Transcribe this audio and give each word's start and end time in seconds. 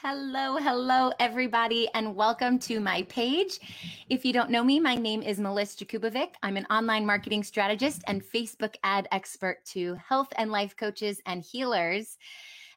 Hello, 0.00 0.56
hello, 0.58 1.10
everybody, 1.18 1.88
and 1.92 2.14
welcome 2.14 2.56
to 2.60 2.78
my 2.78 3.02
page. 3.08 3.58
If 4.08 4.24
you 4.24 4.32
don't 4.32 4.48
know 4.48 4.62
me, 4.62 4.78
my 4.78 4.94
name 4.94 5.22
is 5.22 5.40
Melissa 5.40 5.84
Jakubovic. 5.84 6.34
I'm 6.40 6.56
an 6.56 6.66
online 6.70 7.04
marketing 7.04 7.42
strategist 7.42 8.04
and 8.06 8.22
Facebook 8.22 8.76
ad 8.84 9.08
expert 9.10 9.64
to 9.72 9.94
health 9.94 10.28
and 10.36 10.52
life 10.52 10.76
coaches 10.76 11.20
and 11.26 11.42
healers. 11.42 12.16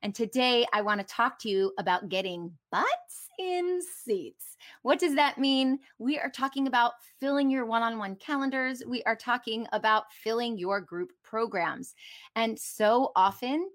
And 0.02 0.16
today 0.16 0.66
I 0.74 0.82
want 0.82 1.00
to 1.00 1.06
talk 1.06 1.38
to 1.42 1.50
you 1.50 1.74
about 1.78 2.10
getting 2.10 2.52
butts 2.72 3.30
in 3.38 3.82
seats. 4.04 4.58
What 4.82 4.98
does 4.98 5.14
that 5.14 5.38
mean? 5.38 5.78
We 6.00 6.18
are 6.18 6.32
talking 6.32 6.66
about 6.66 6.94
filling 7.20 7.52
your 7.52 7.68
one 7.68 7.84
on 7.84 8.00
one 8.00 8.16
calendars. 8.16 8.82
We 8.88 9.04
are 9.04 9.16
talking 9.16 9.68
about 9.74 10.12
filling 10.12 10.58
your 10.58 10.82
group 10.82 11.12
programs. 11.24 11.94
And 12.36 12.58
so 12.58 13.12
often, 13.16 13.70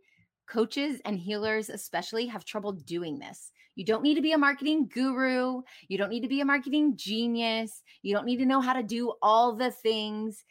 coaches 0.47 1.01
and 1.05 1.19
healers, 1.19 1.69
especially, 1.69 2.27
have 2.27 2.45
trouble 2.45 2.73
doing 2.73 3.19
this. 3.19 3.51
You 3.75 3.85
don't 3.85 4.03
need 4.03 4.15
to 4.15 4.23
be 4.23 4.33
a 4.33 4.39
marketing 4.39 4.89
guru. 4.93 5.63
You 5.89 5.99
don't 5.99 6.11
need 6.11 6.23
to 6.23 6.29
be 6.29 6.41
a 6.41 6.45
marketing 6.45 6.95
genius. 6.97 7.83
You 8.03 8.15
don't 8.15 8.27
need 8.27 8.39
to 8.39 8.47
know 8.47 8.61
how 8.61 8.73
to 8.73 8.83
do 8.83 9.13
all 9.23 9.55
the 9.55 9.71
things 9.71 10.45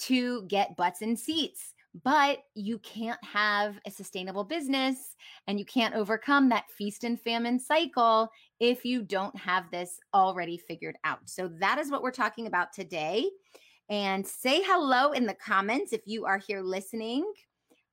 to 0.00 0.42
get 0.42 0.76
butts 0.76 1.02
in 1.02 1.16
seats 1.16 1.74
but 2.04 2.40
you 2.54 2.78
can't 2.78 3.22
have 3.24 3.78
a 3.86 3.90
sustainable 3.90 4.44
business 4.44 5.16
and 5.46 5.58
you 5.58 5.64
can't 5.64 5.94
overcome 5.94 6.48
that 6.48 6.70
feast 6.70 7.04
and 7.04 7.20
famine 7.20 7.58
cycle 7.58 8.30
if 8.60 8.84
you 8.84 9.02
don't 9.02 9.36
have 9.36 9.70
this 9.70 9.98
already 10.14 10.58
figured 10.58 10.96
out. 11.04 11.20
So, 11.24 11.48
that 11.60 11.78
is 11.78 11.90
what 11.90 12.02
we're 12.02 12.10
talking 12.10 12.46
about 12.46 12.72
today. 12.72 13.28
And 13.88 14.26
say 14.26 14.62
hello 14.62 15.12
in 15.12 15.24
the 15.24 15.34
comments 15.34 15.92
if 15.92 16.02
you 16.04 16.26
are 16.26 16.38
here 16.38 16.60
listening. 16.60 17.24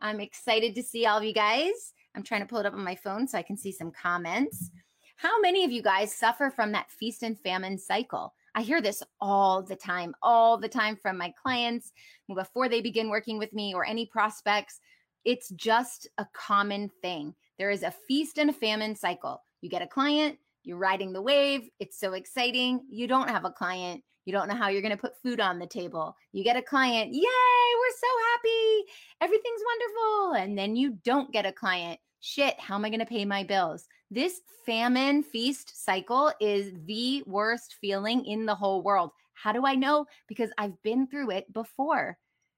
I'm 0.06 0.20
excited 0.20 0.75
to 0.75 0.84
see 0.84 1.08
all 1.08 1.17
of 1.17 1.23
you 1.23 1.34
guys. 1.34 1.94
I'm 2.16 2.22
trying 2.22 2.42
to 2.42 2.45
pull 2.45 2.59
it 2.59 2.67
up 2.67 2.73
on 2.73 2.84
my 2.84 2.95
phone 2.95 3.28
so 3.28 3.39
I 3.39 3.42
can 3.42 3.58
see 3.58 3.72
some 3.72 3.92
comments. 3.92 4.70
How 5.17 5.42
many 5.42 5.64
of 5.64 5.72
you 5.72 5.81
guys 5.81 6.14
suffer 6.14 6.52
from 6.52 6.73
that 6.73 6.92
feast 6.92 7.23
and 7.23 7.39
famine 7.39 7.80
cycle? 7.80 8.36
I 8.53 8.61
hear 8.61 8.83
this 8.83 9.02
all 9.20 9.64
the 9.64 9.76
time, 9.76 10.14
all 10.22 10.59
the 10.59 10.70
time 10.70 10.95
from 10.95 11.17
my 11.17 11.33
clients 11.42 11.92
before 12.28 12.70
they 12.70 12.81
begin 12.81 13.09
working 13.09 13.39
with 13.39 13.52
me 13.52 13.73
or 13.73 13.83
any 13.83 14.06
prospects. 14.06 14.80
It's 15.26 15.50
just 15.50 16.08
a 16.20 16.28
common 16.36 16.92
thing. 17.02 17.33
There 17.58 17.72
is 17.72 17.81
a 17.81 17.95
feast 18.08 18.38
and 18.38 18.52
a 18.52 18.53
famine 18.53 18.95
cycle. 18.95 19.42
You 19.61 19.72
get 19.72 19.81
a 19.81 19.88
client, 19.88 20.38
you're 20.64 20.78
riding 20.78 21.14
the 21.14 21.22
wave. 21.22 21.67
It's 21.80 22.00
so 22.00 22.14
exciting. 22.14 22.81
You 22.92 23.08
don't 23.08 23.30
have 23.30 23.45
a 23.45 23.52
client. 23.52 24.03
You 24.26 24.34
don't 24.34 24.48
know 24.48 24.56
how 24.56 24.70
you're 24.70 24.81
going 24.81 24.95
to 24.95 25.02
put 25.02 25.22
food 25.22 25.40
on 25.40 25.59
the 25.59 25.68
table. 25.68 26.16
You 26.34 26.44
get 26.44 26.58
a 26.58 26.62
client. 26.62 27.14
Yay, 27.14 27.22
we're 27.22 27.98
so 28.00 28.08
happy. 28.32 28.92
Everything's 29.22 29.62
wonderful. 29.66 30.34
And 30.44 30.58
then 30.58 30.76
you 30.76 30.98
don't 31.04 31.32
get 31.32 31.45
a 31.45 31.52
client 31.52 32.00
shit, 32.26 32.59
how 32.59 32.73
am 32.73 32.84
I 32.84 32.90
going 32.90 33.00
to 33.00 33.06
pay 33.06 33.23
my 33.23 33.44
bills? 33.44 33.88
This 34.09 34.42
famine 34.66 35.22
feast 35.22 35.86
cycle 35.86 36.32
is 36.42 36.72
the 36.86 37.23
worst 37.28 37.76
feeling 37.80 38.26
in 38.26 38.48
the 38.48 38.56
whole 38.56 38.82
world. 38.82 39.12
How 39.36 39.52
do 39.52 39.66
I 39.66 39.76
know? 39.76 40.08
Because 40.28 40.50
I've 40.58 40.82
been 40.82 41.06
through 41.06 41.32
it 41.32 41.54
before. 41.54 42.17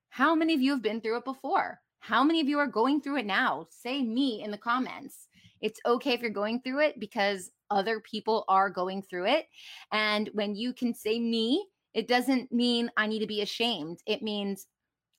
How 0.09 0.35
many 0.35 0.53
of 0.53 0.61
you 0.61 0.71
have 0.71 0.81
been 0.81 1.01
through 1.01 1.17
it 1.17 1.25
before? 1.25 1.81
How 1.99 2.23
many 2.23 2.39
of 2.39 2.47
you 2.47 2.59
are 2.59 2.67
going 2.67 3.01
through 3.01 3.17
it 3.17 3.25
now? 3.25 3.67
Say 3.69 4.01
me 4.03 4.41
in 4.41 4.51
the 4.51 4.57
comments. 4.57 5.26
It's 5.61 5.79
okay 5.85 6.13
if 6.13 6.21
you're 6.21 6.29
going 6.29 6.61
through 6.61 6.81
it 6.81 6.99
because 6.99 7.51
other 7.69 7.99
people 7.99 8.45
are 8.47 8.69
going 8.69 9.01
through 9.01 9.27
it. 9.27 9.45
And 9.91 10.29
when 10.33 10.55
you 10.55 10.73
can 10.73 10.93
say 10.93 11.19
me, 11.19 11.65
it 11.93 12.07
doesn't 12.07 12.51
mean 12.51 12.91
I 12.97 13.07
need 13.07 13.19
to 13.19 13.27
be 13.27 13.41
ashamed. 13.41 13.99
It 14.05 14.21
means 14.21 14.67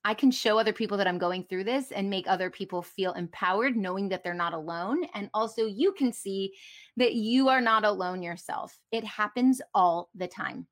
I 0.05 0.15
can 0.15 0.31
show 0.31 0.59
other 0.59 0.73
people 0.73 0.97
that 0.99 1.09
I'm 1.09 1.19
going 1.19 1.45
through 1.45 1.65
this 1.65 1.91
and 1.91 2.09
make 2.09 2.29
other 2.29 2.51
people 2.51 2.83
feel 2.83 3.13
empowered, 3.13 3.77
knowing 3.77 4.09
that 4.11 4.23
they're 4.23 4.33
not 4.33 4.55
alone. 4.55 5.05
And 5.15 5.29
also, 5.35 5.67
you 5.67 5.93
can 5.93 6.13
see 6.13 6.55
that 6.97 7.15
you 7.15 7.49
are 7.49 7.61
not 7.61 7.85
alone 7.85 8.23
yourself. 8.23 8.79
It 8.93 9.05
happens 9.05 9.61
all 9.75 10.09
the 10.15 10.29
time. 10.29 10.67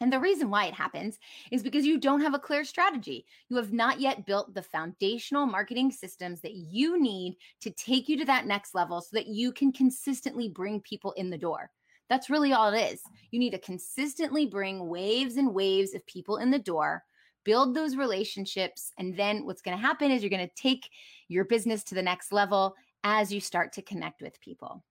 And 0.00 0.12
the 0.12 0.20
reason 0.20 0.50
why 0.50 0.66
it 0.66 0.74
happens 0.74 1.18
is 1.50 1.62
because 1.62 1.86
you 1.86 1.98
don't 1.98 2.20
have 2.20 2.34
a 2.34 2.38
clear 2.38 2.64
strategy. 2.64 3.24
You 3.48 3.56
have 3.56 3.72
not 3.72 3.98
yet 3.98 4.26
built 4.26 4.52
the 4.52 4.62
foundational 4.62 5.46
marketing 5.46 5.90
systems 5.90 6.42
that 6.42 6.54
you 6.54 7.00
need 7.00 7.36
to 7.62 7.70
take 7.70 8.08
you 8.08 8.18
to 8.18 8.24
that 8.26 8.46
next 8.46 8.74
level 8.74 9.00
so 9.00 9.10
that 9.14 9.26
you 9.26 9.52
can 9.52 9.72
consistently 9.72 10.50
bring 10.50 10.80
people 10.80 11.12
in 11.12 11.30
the 11.30 11.38
door. 11.38 11.70
That's 12.10 12.30
really 12.30 12.52
all 12.52 12.72
it 12.72 12.92
is. 12.92 13.00
You 13.30 13.38
need 13.38 13.50
to 13.50 13.58
consistently 13.58 14.46
bring 14.46 14.88
waves 14.88 15.36
and 15.36 15.54
waves 15.54 15.94
of 15.94 16.06
people 16.06 16.36
in 16.36 16.50
the 16.50 16.58
door 16.58 17.02
build 17.46 17.74
those 17.74 17.96
relationships. 17.96 18.92
And 18.98 19.16
then 19.16 19.46
what's 19.46 19.62
going 19.62 19.76
to 19.76 19.82
happen 19.82 20.10
is 20.10 20.20
you're 20.20 20.30
going 20.30 20.46
to 20.46 20.62
take 20.62 20.90
your 21.28 21.44
business 21.44 21.84
to 21.84 21.94
the 21.94 22.02
next 22.02 22.32
level 22.32 22.74
as 23.04 23.32
you 23.32 23.40
start 23.40 23.72
to 23.74 23.82
connect 23.82 24.20
with 24.20 24.40
people. 24.40 24.82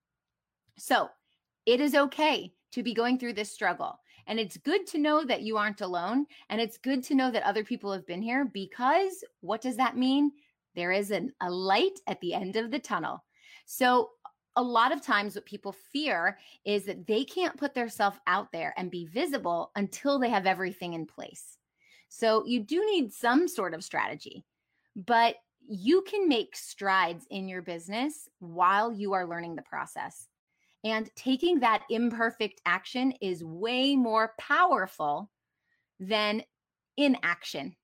So 0.77 1.09
it 1.65 1.81
is 1.81 1.93
okay 1.93 2.53
to 2.71 2.81
be 2.81 2.93
going 2.93 3.19
through 3.19 3.33
this 3.33 3.51
struggle. 3.51 3.99
And 4.27 4.39
it's 4.39 4.57
good 4.57 4.87
to 4.87 4.97
know 4.97 5.23
that 5.23 5.43
you 5.43 5.57
aren't 5.57 5.81
alone. 5.81 6.25
And 6.49 6.59
it's 6.59 6.77
good 6.77 7.03
to 7.05 7.15
know 7.15 7.31
that 7.31 7.43
other 7.43 7.63
people 7.63 7.91
have 7.91 8.07
been 8.07 8.21
here 8.21 8.45
because 8.45 9.23
what 9.41 9.61
does 9.61 9.77
that 9.77 9.97
mean? 9.97 10.31
There 10.75 10.91
is 10.91 11.11
an, 11.11 11.31
a 11.41 11.49
light 11.49 11.99
at 12.07 12.19
the 12.21 12.33
end 12.33 12.55
of 12.55 12.71
the 12.71 12.79
tunnel. 12.79 13.23
So 13.65 14.09
a 14.55 14.63
lot 14.63 14.91
of 14.91 15.01
times 15.01 15.35
what 15.35 15.45
people 15.45 15.75
fear 15.91 16.37
is 16.63 16.85
that 16.85 17.07
they 17.07 17.23
can't 17.23 17.57
put 17.57 17.73
themselves 17.73 18.17
out 18.27 18.51
there 18.51 18.73
and 18.77 18.89
be 18.89 19.05
visible 19.05 19.71
until 19.75 20.17
they 20.17 20.29
have 20.29 20.45
everything 20.45 20.93
in 20.93 21.05
place. 21.05 21.57
So 22.09 22.45
you 22.45 22.61
do 22.61 22.85
need 22.85 23.11
some 23.11 23.47
sort 23.47 23.73
of 23.73 23.83
strategy, 23.83 24.45
but 24.95 25.35
you 25.67 26.03
can 26.03 26.29
make 26.29 26.55
strides 26.55 27.25
in 27.29 27.47
your 27.47 27.61
business 27.61 28.29
while 28.39 28.91
you 28.91 29.13
are 29.13 29.27
learning 29.27 29.55
the 29.55 29.63
process. 29.63 30.27
And 30.85 31.09
taking 31.15 31.59
that 31.59 31.83
imperfect 31.89 32.61
action 32.65 33.11
is 33.19 33.43
way 33.43 33.95
more 33.95 34.33
powerful 34.37 35.31
than 35.99 36.43
inaction, 36.95 37.75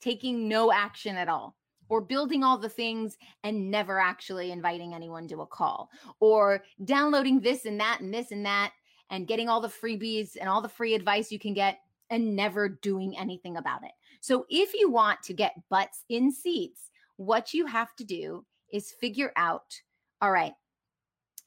taking 0.00 0.48
no 0.48 0.72
action 0.72 1.16
at 1.16 1.28
all, 1.28 1.54
or 1.90 2.00
building 2.00 2.42
all 2.42 2.56
the 2.56 2.68
things 2.68 3.18
and 3.44 3.70
never 3.70 4.00
actually 4.00 4.50
inviting 4.50 4.94
anyone 4.94 5.28
to 5.28 5.42
a 5.42 5.46
call, 5.46 5.90
or 6.18 6.64
downloading 6.84 7.40
this 7.40 7.66
and 7.66 7.78
that 7.78 8.00
and 8.00 8.12
this 8.12 8.32
and 8.32 8.46
that 8.46 8.72
and 9.10 9.28
getting 9.28 9.48
all 9.48 9.60
the 9.60 9.68
freebies 9.68 10.30
and 10.40 10.48
all 10.48 10.62
the 10.62 10.68
free 10.68 10.94
advice 10.94 11.30
you 11.30 11.38
can 11.38 11.52
get 11.52 11.78
and 12.08 12.34
never 12.34 12.68
doing 12.68 13.16
anything 13.18 13.58
about 13.58 13.84
it. 13.84 13.92
So 14.20 14.46
if 14.48 14.72
you 14.72 14.90
want 14.90 15.22
to 15.24 15.34
get 15.34 15.54
butts 15.68 16.04
in 16.08 16.32
seats, 16.32 16.90
what 17.16 17.52
you 17.52 17.66
have 17.66 17.94
to 17.96 18.04
do 18.04 18.46
is 18.72 18.92
figure 18.92 19.32
out 19.36 19.80
all 20.22 20.32
right, 20.32 20.54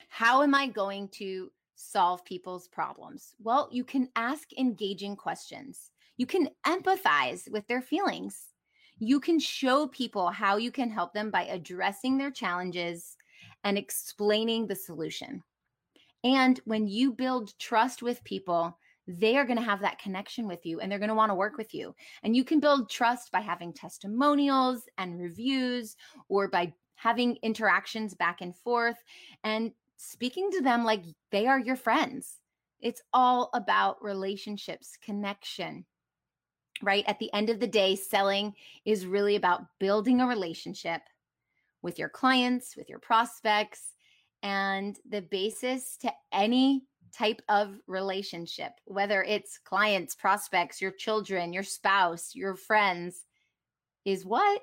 how 0.09 0.41
am 0.43 0.53
I 0.53 0.67
going 0.67 1.07
to 1.13 1.51
solve 1.75 2.25
people's 2.25 2.67
problems? 2.67 3.35
Well, 3.41 3.69
you 3.71 3.83
can 3.83 4.09
ask 4.15 4.51
engaging 4.57 5.15
questions. 5.15 5.91
You 6.17 6.25
can 6.25 6.49
empathize 6.65 7.49
with 7.49 7.65
their 7.67 7.81
feelings. 7.81 8.49
You 8.97 9.21
can 9.21 9.39
show 9.39 9.87
people 9.87 10.29
how 10.29 10.57
you 10.57 10.71
can 10.71 10.89
help 10.89 11.13
them 11.13 11.31
by 11.31 11.43
addressing 11.43 12.17
their 12.17 12.31
challenges 12.31 13.15
and 13.63 13.77
explaining 13.77 14.67
the 14.67 14.75
solution. 14.75 15.41
And 16.23 16.59
when 16.65 16.87
you 16.87 17.13
build 17.13 17.57
trust 17.59 18.01
with 18.01 18.23
people, 18.25 18.77
they 19.07 19.37
are 19.37 19.45
going 19.45 19.57
to 19.57 19.63
have 19.63 19.79
that 19.81 19.99
connection 19.99 20.47
with 20.47 20.65
you 20.65 20.79
and 20.79 20.91
they're 20.91 20.99
going 20.99 21.09
to 21.09 21.15
want 21.15 21.31
to 21.31 21.35
work 21.35 21.57
with 21.57 21.73
you. 21.73 21.95
And 22.23 22.35
you 22.35 22.43
can 22.43 22.59
build 22.59 22.89
trust 22.89 23.31
by 23.31 23.39
having 23.39 23.73
testimonials 23.73 24.83
and 24.97 25.19
reviews 25.19 25.95
or 26.27 26.47
by 26.47 26.73
having 26.95 27.37
interactions 27.41 28.13
back 28.13 28.41
and 28.41 28.55
forth 28.57 28.97
and 29.43 29.71
speaking 30.01 30.49
to 30.51 30.61
them 30.61 30.85
like 30.85 31.03
they 31.29 31.45
are 31.45 31.59
your 31.59 31.75
friends. 31.75 32.37
It's 32.79 33.01
all 33.13 33.49
about 33.53 34.01
relationships, 34.01 34.97
connection. 35.03 35.85
Right? 36.81 37.03
At 37.07 37.19
the 37.19 37.31
end 37.33 37.49
of 37.49 37.59
the 37.59 37.67
day, 37.67 37.97
selling 37.97 38.53
is 38.85 39.05
really 39.05 39.35
about 39.35 39.65
building 39.79 40.21
a 40.21 40.27
relationship 40.27 41.01
with 41.81 41.99
your 41.99 42.07
clients, 42.07 42.77
with 42.77 42.87
your 42.87 42.99
prospects, 42.99 43.93
and 44.41 44.97
the 45.09 45.21
basis 45.21 45.97
to 45.97 46.13
any 46.31 46.85
type 47.13 47.41
of 47.49 47.75
relationship, 47.85 48.71
whether 48.85 49.21
it's 49.23 49.57
clients, 49.57 50.15
prospects, 50.15 50.79
your 50.79 50.91
children, 50.91 51.51
your 51.51 51.63
spouse, 51.63 52.33
your 52.33 52.55
friends, 52.55 53.25
is 54.05 54.25
what? 54.25 54.61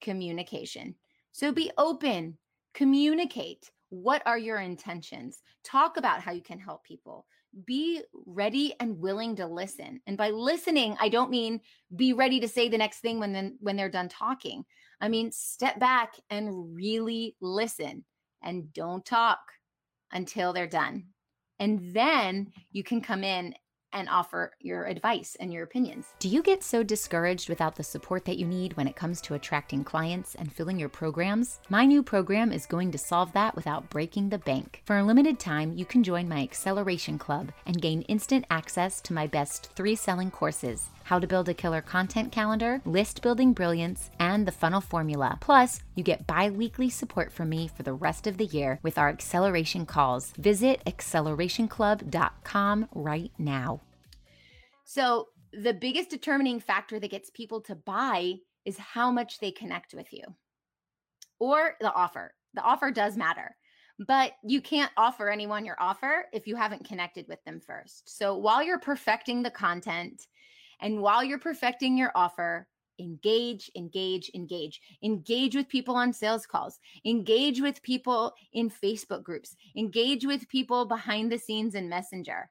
Communication. 0.00 0.96
So 1.30 1.52
be 1.52 1.70
open, 1.78 2.38
communicate. 2.74 3.70
What 3.92 4.22
are 4.24 4.38
your 4.38 4.56
intentions? 4.56 5.42
Talk 5.64 5.98
about 5.98 6.22
how 6.22 6.32
you 6.32 6.40
can 6.40 6.58
help 6.58 6.82
people. 6.82 7.26
Be 7.66 8.00
ready 8.24 8.72
and 8.80 8.98
willing 8.98 9.36
to 9.36 9.46
listen. 9.46 10.00
And 10.06 10.16
by 10.16 10.30
listening, 10.30 10.96
I 10.98 11.10
don't 11.10 11.30
mean 11.30 11.60
be 11.94 12.14
ready 12.14 12.40
to 12.40 12.48
say 12.48 12.70
the 12.70 12.78
next 12.78 13.00
thing 13.00 13.20
when 13.20 13.34
then 13.34 13.58
when 13.60 13.76
they're 13.76 13.90
done 13.90 14.08
talking. 14.08 14.64
I 15.02 15.10
mean 15.10 15.30
step 15.30 15.78
back 15.78 16.14
and 16.30 16.74
really 16.74 17.36
listen 17.42 18.06
and 18.42 18.72
don't 18.72 19.04
talk 19.04 19.40
until 20.10 20.54
they're 20.54 20.66
done. 20.66 21.08
And 21.58 21.92
then 21.92 22.50
you 22.70 22.82
can 22.82 23.02
come 23.02 23.22
in 23.22 23.54
and 23.92 24.08
offer 24.08 24.52
your 24.60 24.84
advice 24.84 25.36
and 25.38 25.52
your 25.52 25.64
opinions. 25.64 26.06
Do 26.18 26.28
you 26.28 26.42
get 26.42 26.62
so 26.62 26.82
discouraged 26.82 27.48
without 27.48 27.76
the 27.76 27.82
support 27.82 28.24
that 28.24 28.38
you 28.38 28.46
need 28.46 28.76
when 28.76 28.88
it 28.88 28.96
comes 28.96 29.20
to 29.22 29.34
attracting 29.34 29.84
clients 29.84 30.34
and 30.34 30.52
filling 30.52 30.78
your 30.78 30.88
programs? 30.88 31.60
My 31.68 31.84
new 31.84 32.02
program 32.02 32.52
is 32.52 32.66
going 32.66 32.90
to 32.92 32.98
solve 32.98 33.32
that 33.32 33.54
without 33.54 33.90
breaking 33.90 34.28
the 34.28 34.38
bank. 34.38 34.82
For 34.84 34.98
a 34.98 35.04
limited 35.04 35.38
time, 35.38 35.76
you 35.76 35.84
can 35.84 36.02
join 36.02 36.28
my 36.28 36.42
Acceleration 36.42 37.18
Club 37.18 37.52
and 37.66 37.80
gain 37.80 38.02
instant 38.02 38.44
access 38.50 39.00
to 39.02 39.12
my 39.12 39.26
best 39.26 39.70
three 39.74 39.94
selling 39.94 40.30
courses 40.30 40.88
how 41.04 41.18
to 41.18 41.26
build 41.26 41.46
a 41.46 41.52
killer 41.52 41.82
content 41.82 42.32
calendar, 42.32 42.80
list 42.86 43.20
building 43.20 43.52
brilliance, 43.52 44.10
and 44.18 44.46
the 44.46 44.52
funnel 44.52 44.80
formula. 44.80 45.36
Plus, 45.42 45.82
you 45.94 46.02
get 46.02 46.26
bi 46.26 46.48
weekly 46.48 46.88
support 46.88 47.30
from 47.30 47.50
me 47.50 47.68
for 47.68 47.82
the 47.82 47.92
rest 47.92 48.26
of 48.26 48.38
the 48.38 48.46
year 48.46 48.80
with 48.82 48.96
our 48.96 49.10
acceleration 49.10 49.84
calls. 49.84 50.32
Visit 50.38 50.82
accelerationclub.com 50.86 52.88
right 52.94 53.30
now. 53.38 53.81
So, 54.92 55.28
the 55.54 55.72
biggest 55.72 56.10
determining 56.10 56.60
factor 56.60 57.00
that 57.00 57.10
gets 57.10 57.30
people 57.30 57.62
to 57.62 57.74
buy 57.74 58.34
is 58.66 58.76
how 58.76 59.10
much 59.10 59.38
they 59.38 59.50
connect 59.50 59.94
with 59.94 60.12
you 60.12 60.22
or 61.38 61.76
the 61.80 61.90
offer. 61.94 62.34
The 62.52 62.60
offer 62.60 62.90
does 62.90 63.16
matter, 63.16 63.56
but 64.06 64.32
you 64.44 64.60
can't 64.60 64.92
offer 64.98 65.30
anyone 65.30 65.64
your 65.64 65.80
offer 65.80 66.26
if 66.34 66.46
you 66.46 66.56
haven't 66.56 66.86
connected 66.86 67.24
with 67.26 67.42
them 67.44 67.58
first. 67.58 68.18
So, 68.18 68.36
while 68.36 68.62
you're 68.62 68.78
perfecting 68.78 69.42
the 69.42 69.50
content 69.50 70.26
and 70.78 71.00
while 71.00 71.24
you're 71.24 71.38
perfecting 71.38 71.96
your 71.96 72.12
offer, 72.14 72.68
engage, 73.00 73.70
engage, 73.74 74.30
engage. 74.34 74.78
Engage 75.02 75.56
with 75.56 75.70
people 75.70 75.94
on 75.94 76.12
sales 76.12 76.44
calls. 76.44 76.78
Engage 77.06 77.62
with 77.62 77.82
people 77.82 78.34
in 78.52 78.68
Facebook 78.68 79.22
groups. 79.22 79.56
Engage 79.74 80.26
with 80.26 80.50
people 80.50 80.84
behind 80.84 81.32
the 81.32 81.38
scenes 81.38 81.74
in 81.74 81.88
Messenger. 81.88 82.50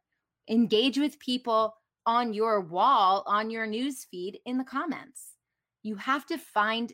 Engage 0.50 0.98
with 0.98 1.20
people 1.20 1.76
on 2.06 2.33
your 2.33 2.62
wall, 2.62 3.24
on 3.27 3.50
your 3.50 3.68
news 3.68 4.06
feed 4.09 4.39
in 4.45 4.57
the 4.57 4.63
comments. 4.63 5.33
You 5.83 5.95
have 5.95 6.25
to 6.27 6.38
find 6.38 6.94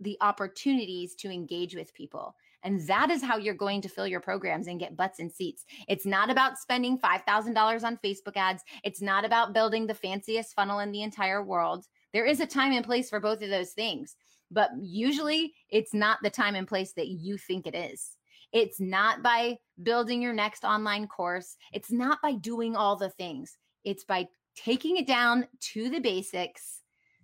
the 0.00 0.16
opportunities 0.20 1.14
to 1.16 1.30
engage 1.30 1.74
with 1.74 1.94
people. 1.94 2.34
And 2.62 2.80
that 2.88 3.10
is 3.10 3.22
how 3.22 3.36
you're 3.36 3.54
going 3.54 3.82
to 3.82 3.88
fill 3.88 4.06
your 4.06 4.20
programs 4.20 4.68
and 4.68 4.80
get 4.80 4.96
butts 4.96 5.20
and 5.20 5.30
seats. 5.30 5.64
It's 5.86 6.06
not 6.06 6.30
about 6.30 6.58
spending 6.58 6.98
$5,000 6.98 7.84
on 7.84 7.98
Facebook 7.98 8.36
ads. 8.36 8.64
It's 8.82 9.02
not 9.02 9.24
about 9.24 9.52
building 9.52 9.86
the 9.86 9.94
fanciest 9.94 10.54
funnel 10.54 10.78
in 10.78 10.90
the 10.90 11.02
entire 11.02 11.42
world. 11.42 11.84
There 12.12 12.24
is 12.24 12.40
a 12.40 12.46
time 12.46 12.72
and 12.72 12.84
place 12.84 13.10
for 13.10 13.20
both 13.20 13.42
of 13.42 13.50
those 13.50 13.72
things, 13.72 14.16
but 14.50 14.70
usually 14.80 15.52
it's 15.68 15.92
not 15.92 16.18
the 16.22 16.30
time 16.30 16.54
and 16.54 16.66
place 16.66 16.92
that 16.94 17.08
you 17.08 17.36
think 17.36 17.66
it 17.66 17.74
is. 17.74 18.16
It's 18.52 18.80
not 18.80 19.22
by 19.22 19.58
building 19.82 20.22
your 20.22 20.32
next 20.32 20.64
online 20.64 21.06
course. 21.06 21.56
It's 21.72 21.90
not 21.90 22.22
by 22.22 22.34
doing 22.34 22.76
all 22.76 22.96
the 22.96 23.10
things. 23.10 23.58
It's 23.84 24.04
by 24.04 24.28
taking 24.54 24.96
it 24.96 25.06
down 25.06 25.46
to 25.60 25.88
the 25.90 26.00
basics, 26.00 26.80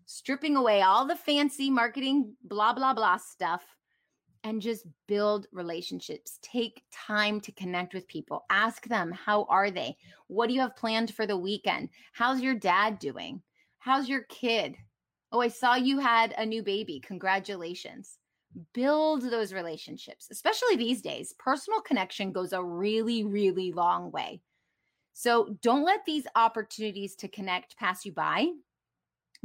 stripping 0.07 0.57
away 0.57 0.83
all 0.83 1.07
the 1.07 1.17
fancy 1.17 1.71
marketing, 1.71 2.35
blah, 2.45 2.73
blah, 2.73 2.95
blah 2.95 3.17
stuff, 3.17 3.65
and 4.43 4.63
just 4.63 4.87
build 5.07 5.47
relationships. 5.53 6.39
Take 6.43 6.83
time 6.93 7.41
to 7.43 7.53
connect 7.53 7.95
with 7.95 8.09
people. 8.09 8.45
Ask 8.51 8.87
them, 8.89 9.13
how 9.13 9.45
are 9.45 9.71
they? 9.71 9.97
What 10.29 10.49
do 10.49 10.55
you 10.55 10.61
have 10.61 10.77
planned 10.77 11.15
for 11.15 11.27
the 11.27 11.37
weekend? 11.37 11.91
How's 12.13 12.41
your 12.41 12.55
dad 12.55 12.99
doing? 12.99 13.43
How's 13.79 14.09
your 14.09 14.23
kid? 14.25 14.77
Oh, 15.33 15.41
I 15.41 15.49
saw 15.49 15.75
you 15.75 15.99
had 15.99 16.35
a 16.37 16.47
new 16.47 16.63
baby. 16.63 17.01
Congratulations. 17.01 18.19
Build 18.73 19.23
those 19.23 19.53
relationships, 19.53 20.29
especially 20.31 20.77
these 20.77 21.03
days. 21.03 21.35
Personal 21.39 21.81
connection 21.81 22.33
goes 22.33 22.53
a 22.53 22.65
really, 22.65 23.25
really 23.25 23.73
long 23.73 24.11
way. 24.11 24.41
So 25.21 25.55
don't 25.61 25.85
let 25.85 26.07
these 26.07 26.27
opportunities 26.35 27.15
to 27.17 27.29
connect 27.29 27.77
pass 27.77 28.07
you 28.07 28.13
by 28.13 28.53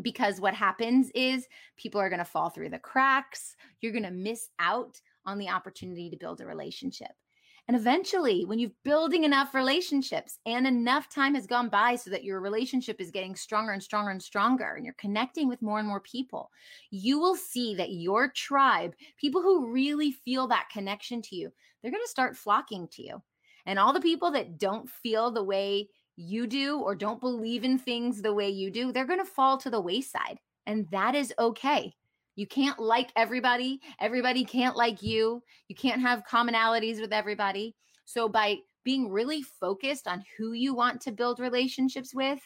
because 0.01 0.39
what 0.39 0.53
happens 0.53 1.11
is 1.13 1.49
people 1.75 1.99
are 1.99 2.07
going 2.07 2.19
to 2.19 2.23
fall 2.23 2.49
through 2.49 2.69
the 2.69 2.79
cracks. 2.79 3.57
You're 3.81 3.91
going 3.91 4.05
to 4.05 4.09
miss 4.09 4.47
out 4.57 5.01
on 5.25 5.37
the 5.37 5.49
opportunity 5.49 6.09
to 6.09 6.15
build 6.15 6.39
a 6.39 6.45
relationship. 6.45 7.11
And 7.67 7.75
eventually, 7.75 8.45
when 8.45 8.57
you're 8.57 8.71
building 8.85 9.25
enough 9.25 9.53
relationships 9.53 10.39
and 10.45 10.65
enough 10.65 11.09
time 11.09 11.35
has 11.35 11.45
gone 11.45 11.67
by 11.67 11.97
so 11.97 12.09
that 12.09 12.23
your 12.23 12.39
relationship 12.39 13.01
is 13.01 13.11
getting 13.11 13.35
stronger 13.35 13.73
and 13.73 13.83
stronger 13.83 14.11
and 14.11 14.23
stronger, 14.23 14.75
and 14.75 14.85
you're 14.85 14.95
connecting 14.97 15.49
with 15.49 15.61
more 15.61 15.79
and 15.79 15.87
more 15.89 15.99
people, 15.99 16.51
you 16.89 17.19
will 17.19 17.35
see 17.35 17.75
that 17.75 17.91
your 17.91 18.29
tribe, 18.29 18.93
people 19.17 19.41
who 19.41 19.73
really 19.73 20.13
feel 20.13 20.47
that 20.47 20.69
connection 20.71 21.21
to 21.23 21.35
you, 21.35 21.51
they're 21.81 21.91
going 21.91 22.01
to 22.01 22.09
start 22.09 22.37
flocking 22.37 22.87
to 22.93 23.03
you. 23.03 23.21
And 23.65 23.79
all 23.79 23.93
the 23.93 24.01
people 24.01 24.31
that 24.31 24.57
don't 24.57 24.89
feel 24.89 25.31
the 25.31 25.43
way 25.43 25.89
you 26.17 26.47
do 26.47 26.79
or 26.79 26.95
don't 26.95 27.19
believe 27.19 27.63
in 27.63 27.77
things 27.77 28.21
the 28.21 28.33
way 28.33 28.49
you 28.49 28.71
do, 28.71 28.91
they're 28.91 29.05
going 29.05 29.19
to 29.19 29.25
fall 29.25 29.57
to 29.57 29.69
the 29.69 29.81
wayside. 29.81 30.39
And 30.65 30.87
that 30.91 31.15
is 31.15 31.33
okay. 31.39 31.93
You 32.35 32.47
can't 32.47 32.79
like 32.79 33.11
everybody. 33.15 33.79
Everybody 33.99 34.43
can't 34.43 34.75
like 34.75 35.01
you. 35.01 35.41
You 35.67 35.75
can't 35.75 36.01
have 36.01 36.25
commonalities 36.29 36.99
with 36.99 37.13
everybody. 37.13 37.75
So, 38.05 38.27
by 38.27 38.57
being 38.83 39.09
really 39.09 39.41
focused 39.41 40.07
on 40.07 40.23
who 40.37 40.51
you 40.51 40.73
want 40.73 41.01
to 41.01 41.11
build 41.11 41.39
relationships 41.39 42.13
with, 42.13 42.39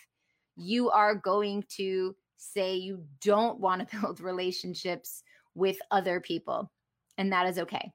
you 0.55 0.89
are 0.89 1.15
going 1.15 1.63
to 1.77 2.15
say 2.37 2.75
you 2.75 3.03
don't 3.21 3.59
want 3.59 3.89
to 3.89 3.97
build 4.01 4.21
relationships 4.21 5.23
with 5.55 5.77
other 5.91 6.19
people. 6.19 6.71
And 7.17 7.31
that 7.33 7.47
is 7.47 7.59
okay. 7.59 7.91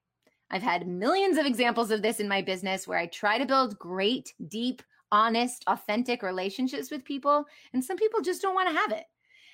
I've 0.54 0.62
had 0.62 0.86
millions 0.86 1.36
of 1.36 1.46
examples 1.46 1.90
of 1.90 2.00
this 2.00 2.20
in 2.20 2.28
my 2.28 2.40
business 2.40 2.86
where 2.86 2.96
I 2.96 3.06
try 3.06 3.38
to 3.38 3.44
build 3.44 3.76
great, 3.76 4.32
deep, 4.46 4.84
honest, 5.10 5.64
authentic 5.66 6.22
relationships 6.22 6.92
with 6.92 7.04
people. 7.04 7.44
And 7.72 7.84
some 7.84 7.96
people 7.96 8.20
just 8.20 8.40
don't 8.40 8.54
want 8.54 8.68
to 8.68 8.76
have 8.76 8.92
it. 8.92 9.06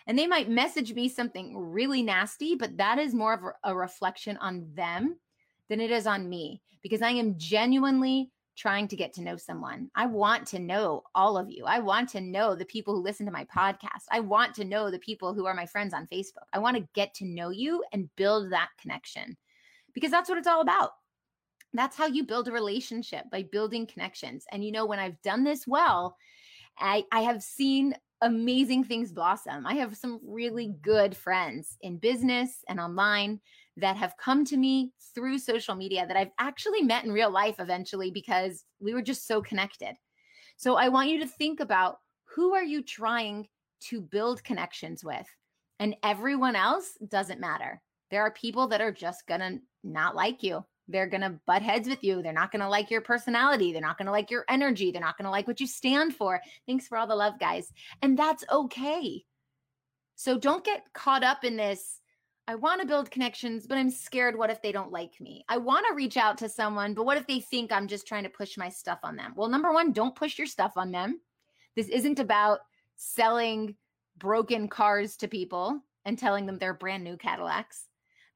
And 0.06 0.19
they 0.19 0.26
might 0.26 0.50
message 0.50 0.93
me 0.93 1.08
something 1.08 1.56
really 1.56 2.02
nasty, 2.02 2.55
but 2.55 2.76
that 2.76 2.99
is 2.99 3.14
more 3.14 3.32
of 3.32 3.41
a 3.64 3.75
reflection 3.75 4.37
on 4.43 4.69
them 4.75 5.17
than 5.70 5.81
it 5.81 5.91
is 5.91 6.06
on 6.06 6.29
me 6.29 6.61
because 6.82 7.00
I 7.00 7.12
am 7.12 7.38
genuinely 7.38 8.31
trying 8.55 8.87
to 8.88 8.97
get 8.97 9.14
to 9.14 9.23
know 9.23 9.38
someone. 9.38 9.91
I 9.94 10.05
want 10.05 10.47
to 10.49 10.58
know 10.58 11.05
all 11.14 11.38
of 11.38 11.49
you. 11.49 11.64
I 11.64 11.79
want 11.79 12.11
to 12.11 12.20
know 12.20 12.55
the 12.55 12.67
people 12.67 12.94
who 12.94 13.02
listen 13.02 13.25
to 13.25 13.32
my 13.32 13.47
podcast. 13.47 14.05
I 14.11 14.20
want 14.20 14.55
to 14.56 14.67
know 14.67 14.91
the 14.91 14.99
people 14.99 15.32
who 15.32 15.47
are 15.47 15.55
my 15.55 15.64
friends 15.64 15.94
on 15.94 16.08
Facebook. 16.08 16.44
I 16.52 16.58
want 16.58 16.76
to 16.76 16.88
get 16.94 17.14
to 17.14 17.25
know 17.25 17.49
you 17.49 17.82
and 17.94 18.14
build 18.17 18.52
that 18.52 18.69
connection 18.79 19.38
because 19.94 20.10
that's 20.10 20.28
what 20.28 20.38
it's 20.38 20.46
all 20.46 20.60
about. 20.60 20.90
That's 21.72 21.96
how 21.96 22.06
you 22.06 22.25
build 22.25 22.48
a 22.48 22.52
relationship 22.52 23.25
by 23.31 23.44
building 23.50 23.87
connections. 23.87 24.44
And 24.50 24.64
you 24.64 24.72
know, 24.72 24.87
when 24.87 24.98
I've 24.98 25.20
done 25.23 25.44
this 25.44 25.66
well, 25.66 26.16
I, 26.78 27.04
I 27.12 27.20
have 27.20 27.42
seen 27.42 27.94
amazing 28.23 28.85
things 28.85 29.12
blossom. 29.12 29.66
I 29.66 29.75
have 29.75 29.97
some 29.97 30.20
really 30.26 30.75
good 30.82 31.16
friends 31.16 31.76
in 31.80 31.97
business 31.99 32.64
and 32.68 32.78
online 32.78 33.40
that 33.76 33.97
have 33.97 34.16
come 34.18 34.44
to 34.47 34.56
me 34.56 34.92
through 35.14 35.38
social 35.38 35.75
media 35.75 36.06
that 36.06 36.16
I've 36.16 36.32
actually 36.38 36.82
met 36.82 37.04
in 37.04 37.12
real 37.12 37.30
life 37.30 37.56
eventually 37.59 38.11
because 38.11 38.64
we 38.78 38.92
were 38.92 39.02
just 39.02 39.26
so 39.26 39.40
connected. 39.40 39.94
So 40.56 40.76
I 40.76 40.88
want 40.88 41.09
you 41.09 41.18
to 41.20 41.26
think 41.26 41.61
about 41.61 41.99
who 42.35 42.54
are 42.54 42.64
you 42.64 42.82
trying 42.82 43.49
to 43.88 44.00
build 44.02 44.44
connections 44.44 45.02
with? 45.02 45.26
And 45.78 45.97
everyone 46.02 46.56
else 46.56 46.99
doesn't 47.09 47.40
matter. 47.40 47.80
There 48.11 48.23
are 48.23 48.32
people 48.32 48.68
that 48.68 48.82
are 48.82 48.92
just 48.92 49.26
going 49.26 49.40
to 49.40 49.59
not 49.82 50.14
like 50.14 50.42
you. 50.42 50.64
They're 50.88 51.06
going 51.06 51.20
to 51.20 51.38
butt 51.46 51.62
heads 51.62 51.88
with 51.88 52.02
you. 52.02 52.22
They're 52.22 52.32
not 52.32 52.50
going 52.50 52.62
to 52.62 52.68
like 52.68 52.90
your 52.90 53.00
personality. 53.00 53.72
They're 53.72 53.80
not 53.80 53.96
going 53.96 54.06
to 54.06 54.12
like 54.12 54.30
your 54.30 54.44
energy. 54.49 54.90
They're 54.90 55.00
not 55.00 55.16
going 55.16 55.26
to 55.26 55.30
like 55.30 55.46
what 55.46 55.60
you 55.60 55.66
stand 55.66 56.14
for. 56.14 56.40
Thanks 56.66 56.88
for 56.88 56.99
all 56.99 57.06
the 57.06 57.14
love, 57.14 57.38
guys. 57.38 57.72
And 58.02 58.18
that's 58.18 58.44
okay. 58.50 59.25
So 60.16 60.38
don't 60.38 60.64
get 60.64 60.84
caught 60.92 61.22
up 61.22 61.44
in 61.44 61.56
this. 61.56 62.00
I 62.49 62.56
want 62.56 62.80
to 62.80 62.87
build 62.87 63.12
connections, 63.12 63.66
but 63.68 63.78
I'm 63.78 63.90
scared. 63.90 64.37
What 64.37 64.50
if 64.50 64.60
they 64.60 64.72
don't 64.72 64.90
like 64.90 65.20
me? 65.20 65.44
I 65.49 65.58
want 65.58 65.87
to 65.88 65.94
reach 65.94 66.16
out 66.16 66.38
to 66.38 66.49
someone, 66.49 66.94
but 66.94 67.06
what 67.06 67.16
if 67.16 67.26
they 67.26 67.38
think 67.38 67.70
I'm 67.70 67.87
just 67.87 68.08
trying 68.08 68.25
to 68.25 68.28
push 68.28 68.58
my 68.58 68.68
stuff 68.68 68.99
on 69.04 69.14
them? 69.14 69.34
Well, 69.37 69.49
number 69.49 69.72
one, 69.72 69.92
don't 69.92 70.16
push 70.16 70.37
your 70.37 70.49
stuff 70.49 70.72
on 70.76 70.90
them. 70.90 71.20
This 71.76 71.88
isn't 71.88 72.18
about 72.18 72.58
selling 72.96 73.76
broken 74.18 74.66
cars 74.66 75.16
to 75.18 75.28
people 75.28 75.80
and 76.04 76.18
telling 76.18 76.46
them 76.46 76.58
they're 76.58 76.75
brand 76.75 77.04
new 77.04 77.16
Cadillacs. 77.16 77.84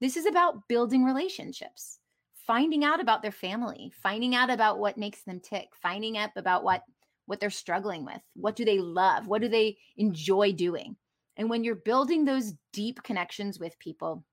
This 0.01 0.17
is 0.17 0.27
about 0.27 0.69
building 0.69 1.05
relationships, 1.05 1.99
finding 2.35 2.85
out 2.85 3.01
about 3.01 3.23
their 3.23 3.33
family, 3.33 3.93
finding 4.03 4.35
out 4.35 4.51
about 4.51 4.79
what 4.79 4.99
makes 4.99 5.23
them 5.23 5.41
tick, 5.41 5.69
finding 5.81 6.19
out 6.19 6.31
about 6.37 6.65
what 6.65 6.83
what 7.27 7.41
they're 7.41 7.51
struggling 7.51 8.05
with. 8.05 8.21
What 8.35 8.55
do 8.55 8.67
they 8.67 8.79
love? 8.79 9.27
What 9.27 9.41
do 9.41 9.49
they 9.49 9.79
enjoy 9.97 10.53
doing? 10.53 10.97
And 11.37 11.49
when 11.49 11.65
you're 11.65 11.75
building 11.75 12.25
those 12.25 12.53
deep 12.73 13.03
connections 13.03 13.59
with 13.59 13.79
people, 13.79 14.25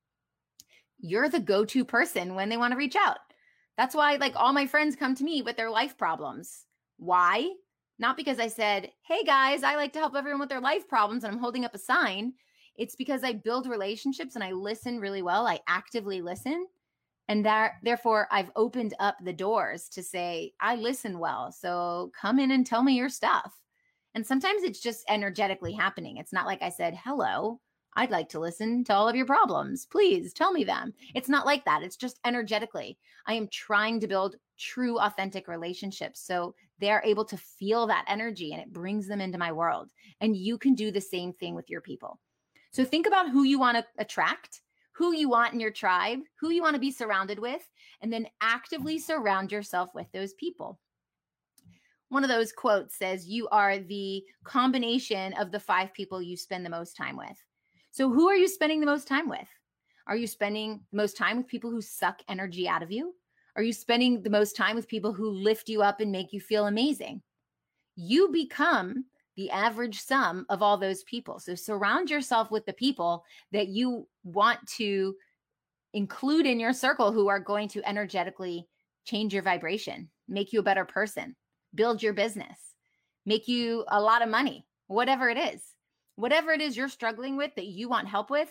you're 0.99 1.29
the 1.29 1.39
go-to 1.39 1.85
person 1.85 2.35
when 2.35 2.49
they 2.49 2.57
want 2.57 2.73
to 2.73 2.77
reach 2.77 2.97
out. 2.97 3.17
That's 3.77 3.95
why 3.95 4.17
like 4.17 4.33
all 4.35 4.53
my 4.53 4.67
friends 4.67 4.95
come 4.95 5.15
to 5.15 5.23
me 5.23 5.41
with 5.41 5.55
their 5.55 5.69
life 5.69 5.97
problems. 5.97 6.65
Why? 6.97 7.49
Not 7.97 8.17
because 8.17 8.39
I 8.39 8.47
said, 8.47 8.91
"Hey 9.03 9.23
guys, 9.23 9.63
I 9.63 9.75
like 9.75 9.93
to 9.93 9.99
help 9.99 10.15
everyone 10.15 10.41
with 10.41 10.49
their 10.49 10.59
life 10.59 10.87
problems 10.87 11.23
and 11.23 11.33
I'm 11.33 11.39
holding 11.39 11.65
up 11.65 11.75
a 11.75 11.79
sign." 11.79 12.33
It's 12.81 12.95
because 12.95 13.23
I 13.23 13.33
build 13.33 13.67
relationships 13.67 14.33
and 14.33 14.43
I 14.43 14.53
listen 14.53 14.99
really 14.99 15.21
well. 15.21 15.45
I 15.45 15.59
actively 15.67 16.19
listen. 16.19 16.65
And 17.27 17.45
that, 17.45 17.73
therefore, 17.83 18.27
I've 18.31 18.49
opened 18.55 18.95
up 18.99 19.17
the 19.23 19.33
doors 19.33 19.87
to 19.89 20.01
say, 20.01 20.53
I 20.59 20.77
listen 20.77 21.19
well. 21.19 21.51
So 21.51 22.11
come 22.19 22.39
in 22.39 22.49
and 22.49 22.65
tell 22.65 22.81
me 22.81 22.93
your 22.93 23.07
stuff. 23.07 23.53
And 24.15 24.25
sometimes 24.25 24.63
it's 24.63 24.79
just 24.79 25.05
energetically 25.07 25.73
happening. 25.73 26.17
It's 26.17 26.33
not 26.33 26.47
like 26.47 26.63
I 26.63 26.69
said, 26.69 26.97
hello, 27.03 27.61
I'd 27.95 28.09
like 28.09 28.29
to 28.29 28.39
listen 28.39 28.83
to 28.85 28.95
all 28.95 29.07
of 29.07 29.15
your 29.15 29.27
problems. 29.27 29.85
Please 29.85 30.33
tell 30.33 30.51
me 30.51 30.63
them. 30.63 30.91
It's 31.13 31.29
not 31.29 31.45
like 31.45 31.63
that. 31.65 31.83
It's 31.83 31.97
just 31.97 32.19
energetically. 32.25 32.97
I 33.27 33.35
am 33.35 33.47
trying 33.49 33.99
to 33.99 34.07
build 34.07 34.37
true, 34.57 34.97
authentic 34.99 35.47
relationships. 35.47 36.25
So 36.25 36.55
they're 36.79 37.03
able 37.05 37.25
to 37.25 37.37
feel 37.37 37.85
that 37.87 38.05
energy 38.07 38.53
and 38.53 38.61
it 38.61 38.73
brings 38.73 39.07
them 39.07 39.21
into 39.21 39.37
my 39.37 39.51
world. 39.51 39.89
And 40.19 40.35
you 40.35 40.57
can 40.57 40.73
do 40.73 40.89
the 40.89 40.99
same 40.99 41.31
thing 41.31 41.53
with 41.53 41.69
your 41.69 41.81
people. 41.81 42.19
So 42.71 42.85
think 42.85 43.05
about 43.05 43.29
who 43.29 43.43
you 43.43 43.59
want 43.59 43.77
to 43.77 43.85
attract, 43.97 44.61
who 44.93 45.13
you 45.13 45.29
want 45.29 45.53
in 45.53 45.59
your 45.59 45.71
tribe, 45.71 46.19
who 46.39 46.51
you 46.51 46.61
want 46.61 46.73
to 46.75 46.79
be 46.79 46.91
surrounded 46.91 47.37
with, 47.37 47.67
and 48.01 48.11
then 48.11 48.27
actively 48.39 48.97
surround 48.97 49.51
yourself 49.51 49.93
with 49.93 50.07
those 50.11 50.33
people. 50.33 50.79
One 52.09 52.23
of 52.23 52.29
those 52.29 52.51
quotes 52.51 52.97
says, 52.97 53.27
You 53.27 53.47
are 53.49 53.77
the 53.77 54.23
combination 54.43 55.33
of 55.33 55.51
the 55.51 55.59
five 55.59 55.93
people 55.93 56.21
you 56.21 56.35
spend 56.35 56.65
the 56.65 56.69
most 56.69 56.95
time 56.95 57.17
with. 57.17 57.37
So, 57.91 58.11
who 58.11 58.29
are 58.29 58.35
you 58.35 58.47
spending 58.47 58.79
the 58.79 58.85
most 58.85 59.07
time 59.07 59.29
with? 59.29 59.47
Are 60.07 60.15
you 60.15 60.27
spending 60.27 60.81
the 60.91 60.97
most 60.97 61.15
time 61.17 61.37
with 61.37 61.47
people 61.47 61.71
who 61.71 61.81
suck 61.81 62.21
energy 62.27 62.67
out 62.67 62.83
of 62.83 62.91
you? 62.91 63.15
Are 63.55 63.63
you 63.63 63.73
spending 63.73 64.23
the 64.23 64.29
most 64.29 64.55
time 64.55 64.75
with 64.75 64.87
people 64.87 65.13
who 65.13 65.29
lift 65.29 65.69
you 65.69 65.81
up 65.81 65.99
and 65.99 66.11
make 66.11 66.33
you 66.33 66.39
feel 66.39 66.67
amazing? 66.67 67.21
You 67.95 68.29
become 68.29 69.05
the 69.41 69.51
average 69.51 69.99
sum 69.99 70.45
of 70.49 70.61
all 70.61 70.77
those 70.77 71.03
people. 71.03 71.39
So, 71.39 71.55
surround 71.55 72.09
yourself 72.09 72.51
with 72.51 72.65
the 72.65 72.73
people 72.73 73.23
that 73.51 73.67
you 73.67 74.07
want 74.23 74.59
to 74.77 75.15
include 75.93 76.45
in 76.45 76.59
your 76.59 76.73
circle 76.73 77.11
who 77.11 77.27
are 77.27 77.39
going 77.39 77.67
to 77.69 77.87
energetically 77.87 78.67
change 79.05 79.33
your 79.33 79.43
vibration, 79.43 80.09
make 80.27 80.53
you 80.53 80.59
a 80.59 80.63
better 80.63 80.85
person, 80.85 81.35
build 81.75 82.01
your 82.01 82.13
business, 82.13 82.57
make 83.25 83.47
you 83.47 83.83
a 83.89 84.01
lot 84.01 84.21
of 84.21 84.29
money, 84.29 84.65
whatever 84.87 85.29
it 85.29 85.37
is 85.37 85.61
whatever 86.15 86.51
it 86.51 86.61
is 86.61 86.77
you're 86.77 86.87
struggling 86.87 87.35
with 87.35 87.53
that 87.55 87.65
you 87.65 87.89
want 87.89 88.07
help 88.07 88.29
with, 88.29 88.49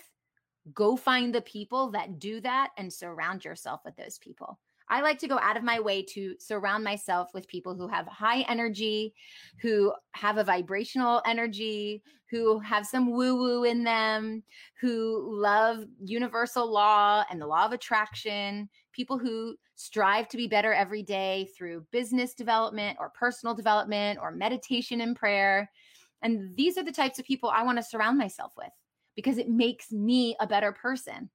go 0.73 0.95
find 0.95 1.33
the 1.33 1.41
people 1.41 1.91
that 1.91 2.19
do 2.19 2.41
that 2.41 2.69
and 2.77 2.91
surround 2.91 3.45
yourself 3.45 3.79
with 3.85 3.95
those 3.95 4.17
people. 4.17 4.59
I 4.91 5.01
like 5.01 5.19
to 5.19 5.27
go 5.27 5.39
out 5.39 5.55
of 5.55 5.63
my 5.63 5.79
way 5.79 6.03
to 6.09 6.35
surround 6.37 6.83
myself 6.83 7.29
with 7.33 7.47
people 7.47 7.75
who 7.75 7.87
have 7.87 8.05
high 8.07 8.41
energy, 8.41 9.13
who 9.61 9.93
have 10.11 10.37
a 10.37 10.43
vibrational 10.43 11.21
energy, 11.25 12.03
who 12.29 12.59
have 12.59 12.85
some 12.85 13.09
woo 13.09 13.37
woo 13.37 13.63
in 13.63 13.85
them, 13.85 14.43
who 14.81 15.29
love 15.41 15.85
universal 16.03 16.69
law 16.69 17.23
and 17.31 17.41
the 17.41 17.47
law 17.47 17.65
of 17.65 17.71
attraction, 17.71 18.69
people 18.91 19.17
who 19.17 19.55
strive 19.75 20.27
to 20.27 20.37
be 20.37 20.47
better 20.47 20.73
every 20.73 21.03
day 21.03 21.47
through 21.57 21.85
business 21.91 22.33
development 22.33 22.97
or 22.99 23.13
personal 23.17 23.55
development 23.55 24.19
or 24.21 24.31
meditation 24.31 24.99
and 24.99 25.15
prayer. 25.15 25.71
And 26.21 26.55
these 26.57 26.77
are 26.77 26.83
the 26.83 26.91
types 26.91 27.17
of 27.17 27.25
people 27.25 27.49
I 27.49 27.63
want 27.63 27.77
to 27.77 27.83
surround 27.83 28.17
myself 28.17 28.51
with 28.57 28.71
because 29.15 29.37
it 29.37 29.49
makes 29.49 29.89
me 29.91 30.35
a 30.41 30.47
better 30.47 30.73
person. 30.73 31.29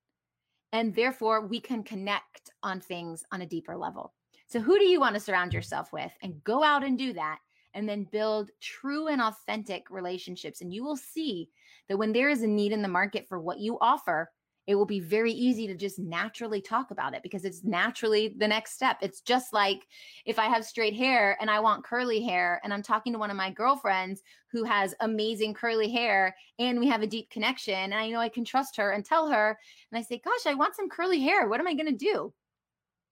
And 0.76 0.94
therefore, 0.94 1.46
we 1.46 1.58
can 1.58 1.82
connect 1.82 2.50
on 2.62 2.80
things 2.80 3.24
on 3.32 3.40
a 3.40 3.46
deeper 3.46 3.78
level. 3.78 4.12
So, 4.46 4.60
who 4.60 4.78
do 4.78 4.84
you 4.84 5.00
want 5.00 5.14
to 5.14 5.20
surround 5.20 5.54
yourself 5.54 5.90
with? 5.90 6.12
And 6.22 6.44
go 6.44 6.62
out 6.62 6.84
and 6.84 6.98
do 6.98 7.14
that. 7.14 7.38
And 7.72 7.88
then 7.88 8.06
build 8.12 8.50
true 8.60 9.06
and 9.06 9.22
authentic 9.22 9.88
relationships. 9.88 10.60
And 10.60 10.70
you 10.70 10.84
will 10.84 10.98
see 10.98 11.48
that 11.88 11.96
when 11.96 12.12
there 12.12 12.28
is 12.28 12.42
a 12.42 12.46
need 12.46 12.72
in 12.72 12.82
the 12.82 12.88
market 12.88 13.26
for 13.26 13.40
what 13.40 13.58
you 13.58 13.78
offer, 13.80 14.30
it 14.66 14.74
will 14.74 14.86
be 14.86 15.00
very 15.00 15.32
easy 15.32 15.66
to 15.68 15.74
just 15.74 15.98
naturally 15.98 16.60
talk 16.60 16.90
about 16.90 17.14
it 17.14 17.22
because 17.22 17.44
it's 17.44 17.62
naturally 17.62 18.34
the 18.36 18.48
next 18.48 18.72
step. 18.72 18.98
It's 19.00 19.20
just 19.20 19.52
like 19.52 19.86
if 20.24 20.38
I 20.38 20.46
have 20.46 20.64
straight 20.64 20.94
hair 20.94 21.36
and 21.40 21.48
I 21.48 21.60
want 21.60 21.84
curly 21.84 22.22
hair, 22.22 22.60
and 22.64 22.74
I'm 22.74 22.82
talking 22.82 23.12
to 23.12 23.18
one 23.18 23.30
of 23.30 23.36
my 23.36 23.50
girlfriends 23.50 24.22
who 24.48 24.64
has 24.64 24.94
amazing 25.00 25.54
curly 25.54 25.88
hair, 25.88 26.34
and 26.58 26.80
we 26.80 26.88
have 26.88 27.02
a 27.02 27.06
deep 27.06 27.30
connection, 27.30 27.74
and 27.74 27.94
I 27.94 28.08
know 28.10 28.20
I 28.20 28.28
can 28.28 28.44
trust 28.44 28.76
her 28.76 28.90
and 28.90 29.04
tell 29.04 29.30
her, 29.30 29.58
and 29.90 29.98
I 29.98 30.02
say, 30.02 30.20
Gosh, 30.24 30.46
I 30.46 30.54
want 30.54 30.74
some 30.74 30.88
curly 30.88 31.20
hair. 31.20 31.48
What 31.48 31.60
am 31.60 31.68
I 31.68 31.74
going 31.74 31.86
to 31.86 31.92
do? 31.92 32.32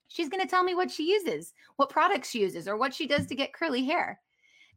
She's 0.09 0.29
going 0.29 0.43
to 0.43 0.49
tell 0.49 0.65
me 0.65 0.75
what 0.75 0.91
she 0.91 1.11
uses, 1.11 1.53
what 1.77 1.89
products 1.89 2.31
she 2.31 2.41
uses, 2.41 2.69
or 2.69 2.77
what 2.77 2.95
she 2.95 3.07
does 3.07 3.27
to 3.27 3.35
get 3.35 3.53
curly 3.53 3.85
hair. 3.85 4.21